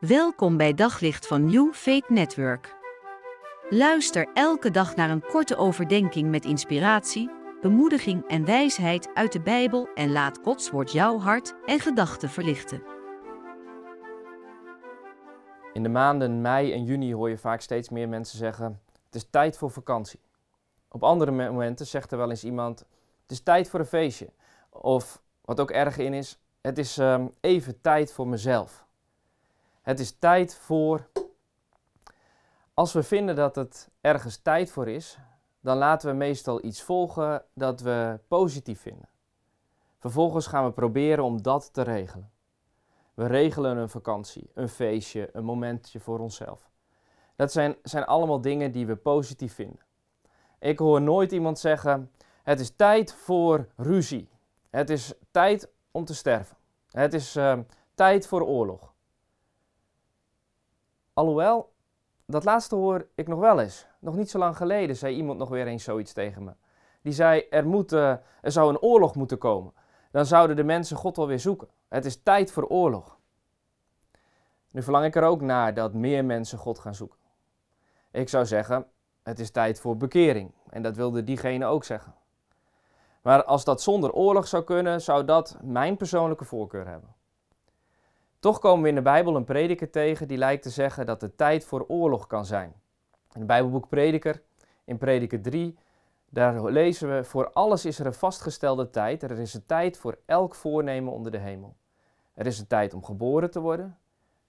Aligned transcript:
Welkom 0.00 0.56
bij 0.56 0.74
Daglicht 0.74 1.26
van 1.26 1.44
New 1.44 1.72
Faith 1.72 2.08
Network. 2.08 2.76
Luister 3.68 4.28
elke 4.34 4.70
dag 4.70 4.96
naar 4.96 5.10
een 5.10 5.22
korte 5.22 5.56
overdenking 5.56 6.30
met 6.30 6.44
inspiratie, 6.44 7.30
bemoediging 7.60 8.28
en 8.28 8.44
wijsheid 8.44 9.10
uit 9.14 9.32
de 9.32 9.40
Bijbel 9.40 9.88
en 9.94 10.12
laat 10.12 10.38
Gods 10.42 10.70
woord 10.70 10.92
jouw 10.92 11.18
hart 11.18 11.54
en 11.66 11.80
gedachten 11.80 12.28
verlichten. 12.28 12.82
In 15.72 15.82
de 15.82 15.88
maanden 15.88 16.40
mei 16.40 16.72
en 16.72 16.84
juni 16.84 17.14
hoor 17.14 17.28
je 17.28 17.38
vaak 17.38 17.60
steeds 17.60 17.88
meer 17.88 18.08
mensen 18.08 18.38
zeggen: 18.38 18.80
Het 19.06 19.14
is 19.14 19.26
tijd 19.30 19.56
voor 19.56 19.70
vakantie. 19.70 20.20
Op 20.88 21.02
andere 21.02 21.30
momenten 21.30 21.86
zegt 21.86 22.12
er 22.12 22.18
wel 22.18 22.30
eens 22.30 22.44
iemand: 22.44 22.78
Het 23.22 23.30
is 23.30 23.40
tijd 23.40 23.70
voor 23.70 23.80
een 23.80 23.86
feestje. 23.86 24.30
Of 24.70 25.22
wat 25.44 25.60
ook 25.60 25.70
erg 25.70 25.98
in 25.98 26.14
is: 26.14 26.38
Het 26.60 26.78
is 26.78 26.98
ehm, 26.98 27.26
even 27.40 27.80
tijd 27.80 28.12
voor 28.12 28.28
mezelf. 28.28 28.88
Het 29.90 30.00
is 30.00 30.18
tijd 30.18 30.54
voor. 30.54 31.08
Als 32.74 32.92
we 32.92 33.02
vinden 33.02 33.36
dat 33.36 33.54
het 33.54 33.90
ergens 34.00 34.36
tijd 34.36 34.70
voor 34.70 34.88
is, 34.88 35.18
dan 35.60 35.76
laten 35.76 36.10
we 36.10 36.16
meestal 36.16 36.64
iets 36.64 36.82
volgen 36.82 37.44
dat 37.54 37.80
we 37.80 38.20
positief 38.28 38.80
vinden. 38.80 39.08
Vervolgens 39.98 40.46
gaan 40.46 40.64
we 40.64 40.72
proberen 40.72 41.24
om 41.24 41.42
dat 41.42 41.72
te 41.72 41.82
regelen. 41.82 42.30
We 43.14 43.26
regelen 43.26 43.76
een 43.76 43.88
vakantie, 43.88 44.50
een 44.54 44.68
feestje, 44.68 45.28
een 45.32 45.44
momentje 45.44 46.00
voor 46.00 46.18
onszelf. 46.18 46.70
Dat 47.36 47.52
zijn, 47.52 47.76
zijn 47.82 48.04
allemaal 48.04 48.40
dingen 48.40 48.72
die 48.72 48.86
we 48.86 48.96
positief 48.96 49.54
vinden. 49.54 49.84
Ik 50.58 50.78
hoor 50.78 51.02
nooit 51.02 51.32
iemand 51.32 51.58
zeggen: 51.58 52.12
Het 52.42 52.60
is 52.60 52.76
tijd 52.76 53.14
voor 53.14 53.68
ruzie. 53.76 54.30
Het 54.68 54.90
is 54.90 55.12
tijd 55.30 55.68
om 55.90 56.04
te 56.04 56.14
sterven. 56.14 56.56
Het 56.90 57.14
is 57.14 57.36
uh, 57.36 57.58
tijd 57.94 58.26
voor 58.26 58.42
oorlog. 58.42 58.89
Alhoewel, 61.20 61.72
dat 62.26 62.44
laatste 62.44 62.74
hoor 62.74 63.06
ik 63.14 63.28
nog 63.28 63.38
wel 63.38 63.60
eens. 63.60 63.86
Nog 63.98 64.16
niet 64.16 64.30
zo 64.30 64.38
lang 64.38 64.56
geleden 64.56 64.96
zei 64.96 65.16
iemand 65.16 65.38
nog 65.38 65.48
weer 65.48 65.66
eens 65.66 65.84
zoiets 65.84 66.12
tegen 66.12 66.44
me. 66.44 66.52
Die 67.02 67.12
zei, 67.12 67.46
er, 67.50 67.66
moet, 67.66 67.92
uh, 67.92 68.10
er 68.40 68.52
zou 68.52 68.70
een 68.70 68.80
oorlog 68.80 69.14
moeten 69.14 69.38
komen. 69.38 69.72
Dan 70.10 70.26
zouden 70.26 70.56
de 70.56 70.64
mensen 70.64 70.96
God 70.96 71.16
wel 71.16 71.26
weer 71.26 71.38
zoeken. 71.38 71.68
Het 71.88 72.04
is 72.04 72.22
tijd 72.22 72.52
voor 72.52 72.66
oorlog. 72.66 73.18
Nu 74.70 74.82
verlang 74.82 75.04
ik 75.04 75.16
er 75.16 75.22
ook 75.22 75.40
naar 75.40 75.74
dat 75.74 75.94
meer 75.94 76.24
mensen 76.24 76.58
God 76.58 76.78
gaan 76.78 76.94
zoeken. 76.94 77.18
Ik 78.10 78.28
zou 78.28 78.46
zeggen, 78.46 78.86
het 79.22 79.38
is 79.38 79.50
tijd 79.50 79.80
voor 79.80 79.96
bekering. 79.96 80.52
En 80.70 80.82
dat 80.82 80.96
wilde 80.96 81.24
diegene 81.24 81.66
ook 81.66 81.84
zeggen. 81.84 82.14
Maar 83.22 83.44
als 83.44 83.64
dat 83.64 83.82
zonder 83.82 84.12
oorlog 84.12 84.46
zou 84.46 84.64
kunnen, 84.64 85.00
zou 85.00 85.24
dat 85.24 85.56
mijn 85.62 85.96
persoonlijke 85.96 86.44
voorkeur 86.44 86.86
hebben. 86.86 87.14
Toch 88.40 88.58
komen 88.58 88.82
we 88.82 88.88
in 88.88 88.94
de 88.94 89.02
Bijbel 89.02 89.36
een 89.36 89.44
prediker 89.44 89.90
tegen 89.90 90.28
die 90.28 90.38
lijkt 90.38 90.62
te 90.62 90.70
zeggen 90.70 91.06
dat 91.06 91.20
de 91.20 91.34
tijd 91.34 91.64
voor 91.64 91.84
oorlog 91.88 92.26
kan 92.26 92.44
zijn. 92.44 92.72
In 93.10 93.38
het 93.38 93.46
Bijbelboek 93.46 93.88
Prediker, 93.88 94.42
in 94.84 94.98
Prediker 94.98 95.42
3, 95.42 95.78
daar 96.28 96.64
lezen 96.70 97.16
we: 97.16 97.24
Voor 97.24 97.52
alles 97.52 97.84
is 97.84 97.98
er 97.98 98.06
een 98.06 98.14
vastgestelde 98.14 98.90
tijd. 98.90 99.22
Er 99.22 99.38
is 99.38 99.54
een 99.54 99.66
tijd 99.66 99.98
voor 99.98 100.18
elk 100.26 100.54
voornemen 100.54 101.12
onder 101.12 101.32
de 101.32 101.38
hemel. 101.38 101.76
Er 102.34 102.46
is 102.46 102.58
een 102.58 102.66
tijd 102.66 102.94
om 102.94 103.04
geboren 103.04 103.50
te 103.50 103.60
worden 103.60 103.98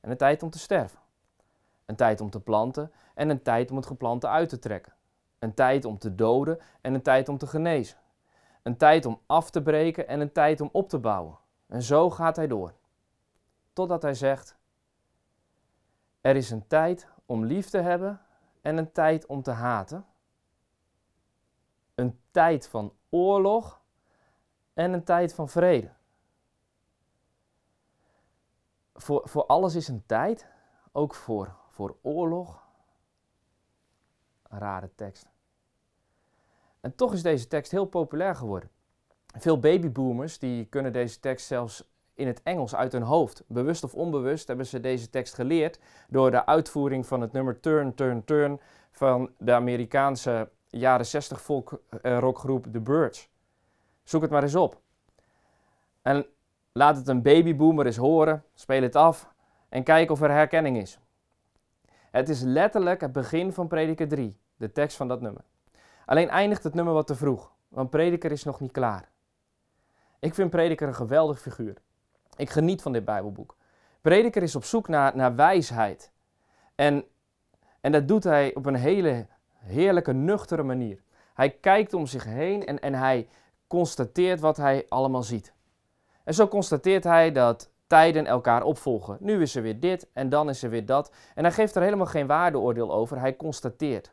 en 0.00 0.10
een 0.10 0.16
tijd 0.16 0.42
om 0.42 0.50
te 0.50 0.58
sterven. 0.58 0.98
Een 1.86 1.96
tijd 1.96 2.20
om 2.20 2.30
te 2.30 2.40
planten 2.40 2.92
en 3.14 3.30
een 3.30 3.42
tijd 3.42 3.70
om 3.70 3.76
het 3.76 3.86
geplante 3.86 4.28
uit 4.28 4.48
te 4.48 4.58
trekken. 4.58 4.92
Een 5.38 5.54
tijd 5.54 5.84
om 5.84 5.98
te 5.98 6.14
doden 6.14 6.58
en 6.80 6.94
een 6.94 7.02
tijd 7.02 7.28
om 7.28 7.38
te 7.38 7.46
genezen. 7.46 7.98
Een 8.62 8.76
tijd 8.76 9.06
om 9.06 9.20
af 9.26 9.50
te 9.50 9.62
breken 9.62 10.08
en 10.08 10.20
een 10.20 10.32
tijd 10.32 10.60
om 10.60 10.68
op 10.72 10.88
te 10.88 10.98
bouwen. 10.98 11.38
En 11.68 11.82
zo 11.82 12.10
gaat 12.10 12.36
hij 12.36 12.46
door 12.46 12.72
totdat 13.72 14.02
hij 14.02 14.14
zegt: 14.14 14.56
Er 16.20 16.36
is 16.36 16.50
een 16.50 16.66
tijd 16.66 17.08
om 17.26 17.44
lief 17.44 17.70
te 17.70 17.78
hebben 17.78 18.20
en 18.60 18.76
een 18.76 18.92
tijd 18.92 19.26
om 19.26 19.42
te 19.42 19.50
haten. 19.50 20.06
Een 21.94 22.20
tijd 22.30 22.68
van 22.68 22.94
oorlog 23.08 23.80
en 24.72 24.92
een 24.92 25.04
tijd 25.04 25.34
van 25.34 25.48
vrede. 25.48 25.92
Voor, 28.94 29.28
voor 29.28 29.46
alles 29.46 29.74
is 29.74 29.88
een 29.88 30.06
tijd, 30.06 30.46
ook 30.92 31.14
voor, 31.14 31.56
voor 31.68 31.96
oorlog. 32.02 32.68
Een 34.42 34.58
rare 34.58 34.94
tekst. 34.94 35.28
En 36.80 36.94
toch 36.94 37.12
is 37.12 37.22
deze 37.22 37.48
tekst 37.48 37.70
heel 37.70 37.86
populair 37.86 38.36
geworden. 38.36 38.70
Veel 39.26 39.58
babyboomers 39.58 40.38
die 40.38 40.64
kunnen 40.64 40.92
deze 40.92 41.20
tekst 41.20 41.46
zelfs 41.46 41.89
in 42.20 42.26
het 42.26 42.42
Engels 42.42 42.74
uit 42.74 42.92
hun 42.92 43.02
hoofd. 43.02 43.44
Bewust 43.46 43.84
of 43.84 43.94
onbewust 43.94 44.48
hebben 44.48 44.66
ze 44.66 44.80
deze 44.80 45.10
tekst 45.10 45.34
geleerd 45.34 45.78
door 46.08 46.30
de 46.30 46.46
uitvoering 46.46 47.06
van 47.06 47.20
het 47.20 47.32
nummer 47.32 47.60
Turn, 47.60 47.94
Turn, 47.94 48.24
Turn 48.24 48.60
van 48.90 49.30
de 49.38 49.52
Amerikaanse 49.52 50.48
jaren 50.68 51.06
60 51.06 51.42
folk 51.42 51.82
eh, 52.02 52.18
rockgroep 52.18 52.66
The 52.72 52.80
Birds. 52.80 53.28
Zoek 54.02 54.22
het 54.22 54.30
maar 54.30 54.42
eens 54.42 54.54
op. 54.54 54.80
En 56.02 56.26
laat 56.72 56.96
het 56.96 57.08
een 57.08 57.22
babyboomer 57.22 57.86
eens 57.86 57.96
horen, 57.96 58.44
speel 58.54 58.82
het 58.82 58.96
af 58.96 59.32
en 59.68 59.82
kijk 59.82 60.10
of 60.10 60.20
er 60.20 60.30
herkenning 60.30 60.76
is. 60.76 60.98
Het 62.10 62.28
is 62.28 62.40
letterlijk 62.40 63.00
het 63.00 63.12
begin 63.12 63.52
van 63.52 63.68
Prediker 63.68 64.08
3, 64.08 64.36
de 64.56 64.72
tekst 64.72 64.96
van 64.96 65.08
dat 65.08 65.20
nummer. 65.20 65.44
Alleen 66.06 66.28
eindigt 66.28 66.64
het 66.64 66.74
nummer 66.74 66.94
wat 66.94 67.06
te 67.06 67.14
vroeg, 67.14 67.52
want 67.68 67.90
Prediker 67.90 68.32
is 68.32 68.44
nog 68.44 68.60
niet 68.60 68.72
klaar. 68.72 69.08
Ik 70.18 70.34
vind 70.34 70.50
Prediker 70.50 70.88
een 70.88 70.94
geweldig 70.94 71.40
figuur. 71.40 71.76
Ik 72.40 72.50
geniet 72.50 72.82
van 72.82 72.92
dit 72.92 73.04
Bijbelboek. 73.04 73.56
Prediker 74.00 74.42
is 74.42 74.56
op 74.56 74.64
zoek 74.64 74.88
naar, 74.88 75.16
naar 75.16 75.34
wijsheid. 75.34 76.12
En, 76.74 77.04
en 77.80 77.92
dat 77.92 78.08
doet 78.08 78.24
hij 78.24 78.54
op 78.54 78.66
een 78.66 78.74
hele 78.74 79.26
heerlijke, 79.54 80.12
nuchtere 80.12 80.62
manier. 80.62 81.02
Hij 81.34 81.50
kijkt 81.50 81.94
om 81.94 82.06
zich 82.06 82.24
heen 82.24 82.66
en, 82.66 82.80
en 82.80 82.94
hij 82.94 83.28
constateert 83.66 84.40
wat 84.40 84.56
hij 84.56 84.86
allemaal 84.88 85.22
ziet. 85.22 85.52
En 86.24 86.34
zo 86.34 86.48
constateert 86.48 87.04
hij 87.04 87.32
dat 87.32 87.70
tijden 87.86 88.26
elkaar 88.26 88.62
opvolgen. 88.62 89.16
Nu 89.20 89.42
is 89.42 89.56
er 89.56 89.62
weer 89.62 89.80
dit 89.80 90.08
en 90.12 90.28
dan 90.28 90.48
is 90.48 90.62
er 90.62 90.70
weer 90.70 90.86
dat. 90.86 91.12
En 91.34 91.44
hij 91.44 91.52
geeft 91.52 91.74
er 91.74 91.82
helemaal 91.82 92.06
geen 92.06 92.26
waardeoordeel 92.26 92.92
over, 92.92 93.20
hij 93.20 93.36
constateert. 93.36 94.12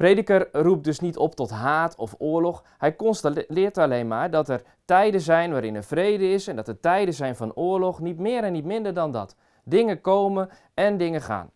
Prediker 0.00 0.48
roept 0.52 0.84
dus 0.84 1.00
niet 1.00 1.16
op 1.16 1.34
tot 1.34 1.50
haat 1.50 1.96
of 1.96 2.14
oorlog. 2.18 2.64
Hij 2.78 2.96
constateert 2.96 3.78
alleen 3.78 4.08
maar 4.08 4.30
dat 4.30 4.48
er 4.48 4.62
tijden 4.84 5.20
zijn 5.20 5.52
waarin 5.52 5.74
er 5.74 5.84
vrede 5.84 6.28
is 6.28 6.46
en 6.46 6.56
dat 6.56 6.68
er 6.68 6.80
tijden 6.80 7.14
zijn 7.14 7.36
van 7.36 7.54
oorlog, 7.54 8.00
niet 8.00 8.18
meer 8.18 8.44
en 8.44 8.52
niet 8.52 8.64
minder 8.64 8.94
dan 8.94 9.12
dat. 9.12 9.36
Dingen 9.64 10.00
komen 10.00 10.50
en 10.74 10.96
dingen 10.96 11.20
gaan. 11.20 11.50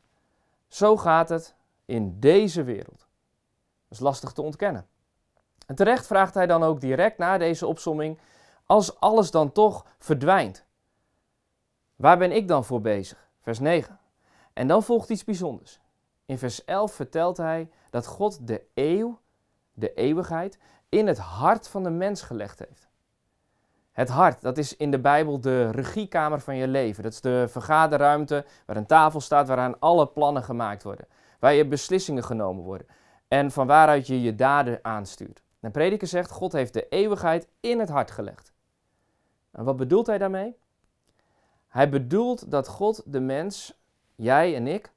Zo 0.69 0.97
gaat 0.97 1.29
het 1.29 1.55
in 1.85 2.21
deze 2.21 2.63
wereld. 2.63 2.99
Dat 2.99 3.91
is 3.91 3.99
lastig 3.99 4.33
te 4.33 4.43
ontkennen. 4.43 4.87
En 5.67 5.75
terecht 5.75 6.07
vraagt 6.07 6.35
hij 6.35 6.47
dan 6.47 6.63
ook 6.63 6.81
direct 6.81 7.19
na 7.19 7.39
deze 7.39 7.67
opsomming: 7.67 8.19
als 8.67 9.01
alles 9.01 9.31
dan 9.31 9.53
toch 9.53 9.87
verdwijnt, 9.99 10.65
waar 11.97 12.19
ben 12.19 12.33
ik 12.33 12.49
dan 12.49 12.65
voor 12.65 12.81
bezig? 12.81 13.29
Vers 13.41 13.59
9. 13.59 13.99
En 14.53 14.67
dan 14.67 14.83
volgt 14.83 15.11
iets 15.11 15.25
bijzonders. 15.25 15.81
In 16.27 16.39
vers 16.39 16.65
11 16.65 16.93
vertelt 16.93 17.37
hij 17.37 17.71
dat 17.91 18.07
God 18.07 18.47
de 18.47 18.63
eeuw, 18.75 19.21
de 19.73 19.95
eeuwigheid, 19.95 20.59
in 20.89 21.07
het 21.07 21.19
hart 21.19 21.69
van 21.69 21.83
de 21.83 21.91
mens 21.91 22.23
gelegd 22.23 22.59
heeft. 22.59 22.89
Het 23.93 24.09
hart, 24.09 24.43
dat 24.43 24.59
is 24.59 24.77
in 24.77 24.91
de 24.91 24.99
Bijbel 24.99 25.41
de 25.41 25.71
regiekamer 25.71 26.41
van 26.41 26.57
je 26.57 26.69
leven. 26.69 27.03
Dat 27.03 27.13
is 27.13 27.21
de 27.21 27.45
vergaderruimte 27.49 28.45
waar 28.67 28.77
een 28.77 28.87
tafel 28.87 29.21
staat 29.21 29.49
waaraan 29.49 29.79
alle 29.79 30.07
plannen 30.07 30.43
gemaakt 30.43 30.83
worden. 30.83 31.07
Waar 31.39 31.53
je 31.53 31.67
beslissingen 31.67 32.25
genomen 32.25 32.65
worden. 32.65 32.87
En 33.29 33.51
van 33.51 33.67
waaruit 33.67 34.07
je 34.07 34.23
je 34.23 34.35
daden 34.35 34.79
aanstuurt. 34.83 35.43
En 35.61 35.71
prediker 35.71 36.07
zegt, 36.07 36.31
God 36.31 36.53
heeft 36.53 36.73
de 36.73 36.89
eeuwigheid 36.89 37.49
in 37.61 37.79
het 37.79 37.89
hart 37.89 38.11
gelegd. 38.11 38.53
En 39.51 39.65
wat 39.65 39.77
bedoelt 39.77 40.07
hij 40.07 40.19
daarmee? 40.19 40.57
Hij 41.69 41.89
bedoelt 41.89 42.51
dat 42.51 42.69
God 42.69 43.03
de 43.07 43.21
mens, 43.21 43.81
jij 44.15 44.55
en 44.55 44.67
ik, 44.67 44.93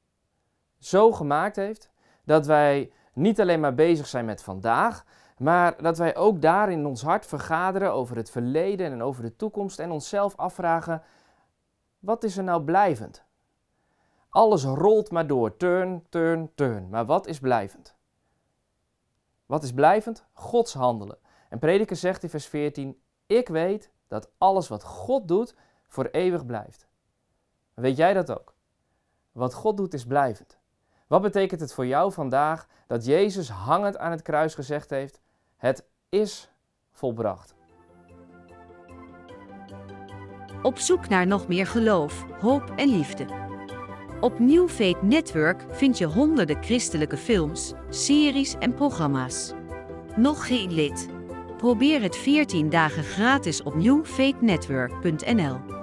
zo 0.80 1.12
gemaakt 1.12 1.56
heeft 1.56 1.90
dat 2.24 2.46
wij 2.46 2.92
niet 3.14 3.42
alleen 3.42 3.60
maar 3.60 3.76
bezig 3.76 4.08
zijn 4.08 4.26
met 4.26 4.44
vandaag, 4.44 5.06
maar 5.38 5.82
dat 5.82 5.98
wij 5.98 6.16
ook 6.16 6.42
daar 6.42 6.72
in 6.72 6.86
ons 6.86 7.02
hart 7.02 7.26
vergaderen 7.26 7.94
over 7.94 8.16
het 8.16 8.30
verleden 8.30 8.92
en 8.92 9.04
over 9.04 9.24
de 9.24 9.36
toekomst 9.36 9.80
en 9.80 9.92
onszelf 9.92 10.36
afvragen: 10.36 11.04
wat 12.00 12.24
is 12.24 12.38
er 12.38 12.44
nou 12.44 12.64
blijvend? 12.64 13.26
Alles 14.30 14.64
rolt 14.64 15.12
maar 15.12 15.28
door, 15.28 15.58
turn, 15.58 16.06
turn, 16.10 16.52
turn. 16.56 16.90
Maar 16.90 17.06
wat 17.06 17.28
is 17.28 17.40
blijvend? 17.40 17.96
Wat 19.46 19.64
is 19.64 19.74
blijvend? 19.74 20.26
Gods 20.34 20.74
handelen. 20.74 21.18
En 21.50 21.60
Prediker 21.60 21.96
zegt 21.96 22.24
in 22.24 22.30
vers 22.30 22.48
14: 22.48 23.02
Ik 23.26 23.48
weet 23.48 23.92
dat 24.08 24.32
alles 24.38 24.68
wat 24.68 24.84
God 24.84 25.28
doet 25.28 25.56
voor 25.88 26.06
eeuwig 26.06 26.46
blijft. 26.46 26.88
Weet 27.74 27.98
jij 27.98 28.14
dat 28.14 28.32
ook? 28.32 28.56
Wat 29.32 29.54
God 29.54 29.78
doet 29.78 29.94
is 29.94 30.06
blijvend. 30.06 30.57
Wat 31.08 31.22
betekent 31.22 31.62
het 31.62 31.74
voor 31.74 31.86
jou 31.86 32.12
vandaag 32.12 32.68
dat 32.88 33.06
Jezus 33.06 33.50
hangend 33.50 33.98
aan 33.98 34.12
het 34.12 34.22
kruis 34.22 34.56
gezegd 34.56 34.90
heeft: 34.90 35.22
Het 35.58 35.84
is 36.10 36.50
volbracht? 36.92 37.56
Op 40.62 40.78
zoek 40.78 41.10
naar 41.10 41.28
nog 41.28 41.48
meer 41.48 41.68
geloof, 41.68 42.26
hoop 42.40 42.74
en 42.76 42.90
liefde. 42.90 43.26
Op 44.20 44.40
New 44.40 44.70
Faith 44.70 45.02
Network 45.02 45.66
vind 45.70 45.98
je 45.98 46.06
honderden 46.06 46.64
christelijke 46.64 47.18
films, 47.18 47.74
series 47.90 48.56
en 48.60 48.74
programma's. 48.74 49.54
Nog 50.16 50.48
geen 50.48 50.74
lid? 50.74 51.10
Probeer 51.58 52.02
het 52.02 52.16
14 52.16 52.70
dagen 52.70 53.04
gratis 53.04 53.64
op 53.64 53.76
newfaithnetwork.nl. 53.76 55.77